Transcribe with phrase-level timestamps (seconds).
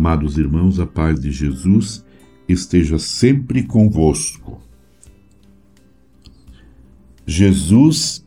[0.00, 2.02] Amados irmãos, a paz de Jesus
[2.48, 4.58] esteja sempre convosco.
[7.26, 8.24] Jesus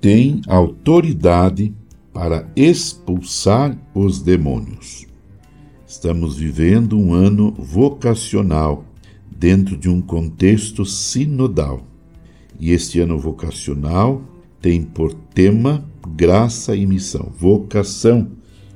[0.00, 1.74] tem autoridade
[2.10, 5.06] para expulsar os demônios.
[5.86, 8.86] Estamos vivendo um ano vocacional
[9.30, 11.86] dentro de um contexto sinodal.
[12.58, 14.22] E este ano vocacional
[14.58, 15.84] tem por tema
[16.16, 17.30] graça e missão.
[17.38, 18.30] Vocação,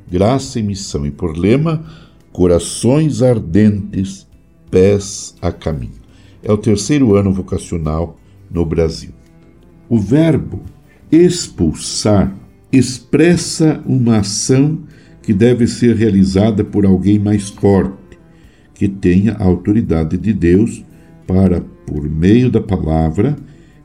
[0.06, 1.06] graça e missão.
[1.06, 4.26] E por lema, corações ardentes,
[4.68, 6.02] pés a caminho.
[6.42, 8.18] É o terceiro ano vocacional
[8.50, 9.12] no Brasil.
[9.88, 10.60] O verbo
[11.12, 12.36] expulsar
[12.72, 14.80] expressa uma ação
[15.22, 18.18] que deve ser realizada por alguém mais forte,
[18.74, 20.84] que tenha a autoridade de Deus
[21.28, 23.36] para, por meio da palavra,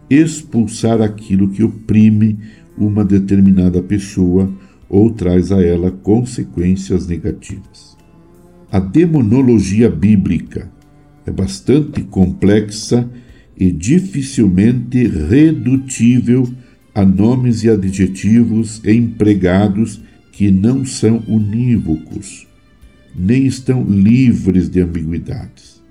[0.10, 2.40] expulsar aquilo que oprime
[2.76, 4.52] uma determinada pessoa
[4.90, 7.99] ou traz a ela consequências negativas.
[8.72, 10.70] A demonologia bíblica
[11.26, 13.10] é bastante complexa
[13.58, 16.48] e dificilmente redutível
[16.94, 22.48] a nomes e adjetivos empregados que não são unívocos,
[23.16, 25.82] nem estão livres de ambiguidades.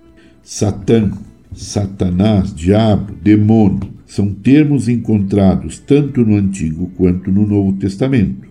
[0.42, 1.10] Satã,
[1.52, 8.48] Satanás, diabo, demônio são termos encontrados tanto no Antigo quanto no Novo Testamento,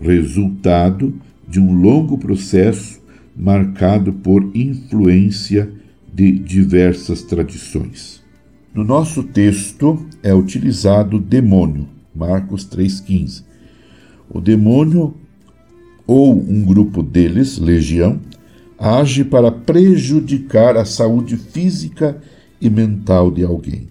[0.00, 1.14] resultado
[1.46, 3.05] de um longo processo
[3.36, 5.70] marcado por influência
[6.12, 8.24] de diversas tradições.
[8.72, 13.44] No nosso texto é utilizado demônio, Marcos 3,15.
[14.30, 15.14] O demônio,
[16.06, 18.18] ou um grupo deles, legião,
[18.78, 22.20] age para prejudicar a saúde física
[22.60, 23.88] e mental de alguém.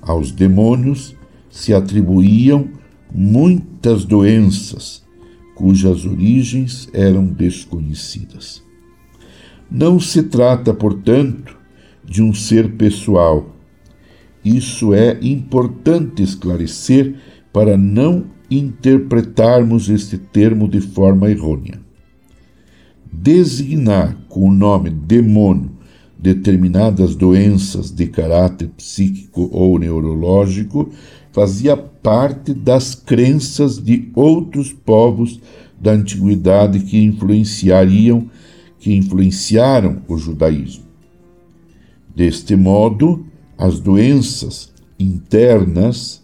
[0.00, 1.14] Aos demônios
[1.50, 2.68] se atribuíam
[3.12, 5.05] muitas doenças
[5.56, 8.62] cujas origens eram desconhecidas.
[9.70, 11.58] Não se trata, portanto,
[12.04, 13.56] de um ser pessoal.
[14.44, 17.16] Isso é importante esclarecer
[17.52, 21.80] para não interpretarmos este termo de forma errônea.
[23.10, 25.70] Designar com o nome demônio
[26.18, 30.90] determinadas doenças de caráter psíquico ou neurológico
[31.36, 35.38] fazia parte das crenças de outros povos
[35.78, 38.30] da antiguidade que influenciariam
[38.80, 40.84] que influenciaram o judaísmo.
[42.14, 43.26] Deste modo,
[43.58, 46.22] as doenças internas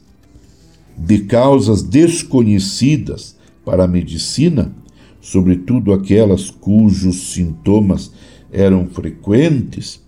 [0.97, 3.37] de causas desconhecidas
[3.67, 4.75] para a medicina,
[5.21, 8.11] sobretudo aquelas cujos sintomas
[8.50, 10.00] eram frequentes,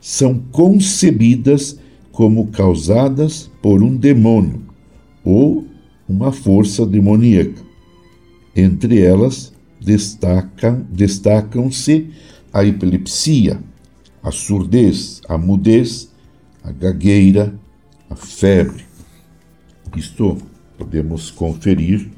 [0.00, 1.80] são concebidas
[2.16, 4.62] como causadas por um demônio
[5.22, 5.66] ou
[6.08, 7.60] uma força demoníaca.
[8.56, 12.08] Entre elas destacam, destacam-se
[12.50, 13.60] a epilepsia,
[14.22, 16.10] a surdez, a mudez,
[16.64, 17.54] a gagueira,
[18.08, 18.86] a febre.
[19.94, 20.38] Isto
[20.78, 22.08] podemos conferir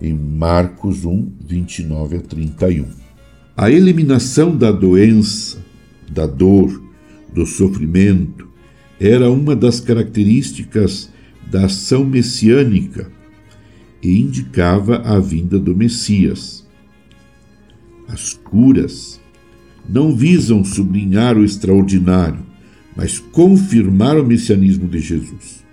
[0.00, 2.86] em Marcos 1, 29 a 31.
[3.54, 5.62] A eliminação da doença,
[6.10, 6.82] da dor,
[7.34, 8.47] do sofrimento
[9.00, 11.10] era uma das características
[11.50, 13.10] da ação messiânica
[14.02, 16.66] e indicava a vinda do Messias.
[18.06, 19.20] As curas
[19.88, 22.40] não visam sublinhar o extraordinário,
[22.96, 25.64] mas confirmar o messianismo de Jesus.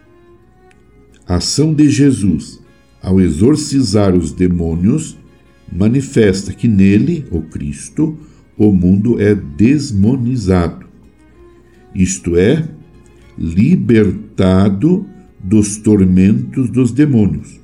[1.28, 2.60] A ação de Jesus
[3.02, 5.18] ao exorcizar os demônios
[5.72, 8.18] manifesta que nele, o Cristo,
[8.58, 10.86] o mundo é desmonizado,
[11.94, 12.68] isto é,
[13.38, 15.06] libertado
[15.44, 17.60] dos tormentos dos demônios.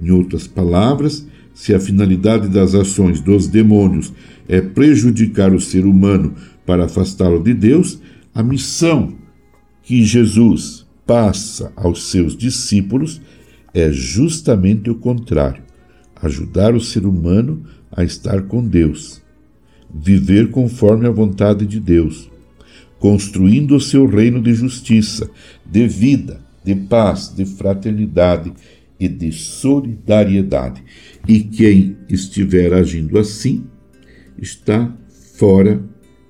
[0.00, 4.12] Em outras palavras, se a finalidade das ações dos demônios
[4.48, 6.34] é prejudicar o ser humano
[6.64, 8.00] para afastá-lo de Deus,
[8.34, 9.14] a missão
[9.82, 13.20] que Jesus passa aos seus discípulos
[13.74, 15.62] é justamente o contrário:
[16.22, 19.20] ajudar o ser humano a estar com Deus,
[19.92, 22.30] viver conforme a vontade de Deus,
[22.98, 25.30] construindo o seu reino de justiça,
[25.64, 28.52] de vida, de paz, de fraternidade
[28.98, 30.82] e de solidariedade.
[31.26, 33.64] E quem estiver agindo assim
[34.36, 34.92] está
[35.36, 35.82] fora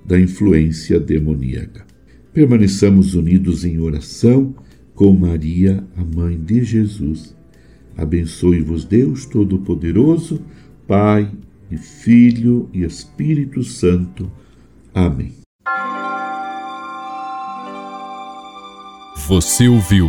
[0.04, 1.86] da influência demoníaca.
[2.32, 4.54] Permaneçamos unidos em oração
[4.94, 7.34] com Maria, a mãe de Jesus.
[7.96, 10.42] Abençoe-vos Deus Todo-Poderoso,
[10.86, 11.30] Pai
[11.70, 14.30] e Filho e Espírito Santo.
[14.94, 15.47] Amém.
[19.28, 20.08] Você ouviu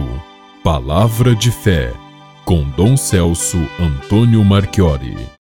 [0.64, 1.92] Palavra de Fé
[2.46, 5.30] com Dom Celso Antônio Marchiori.